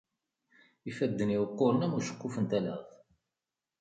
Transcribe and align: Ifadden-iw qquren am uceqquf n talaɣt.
Ifadden-iw 0.89 1.45
qquren 1.49 1.85
am 1.85 1.95
uceqquf 1.97 2.35
n 2.39 2.45
talaɣt. 2.51 2.89